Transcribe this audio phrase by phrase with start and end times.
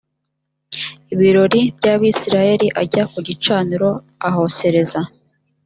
[1.13, 3.89] ibirori by abisirayeli ajya ku gicaniro
[4.27, 4.99] ahosereza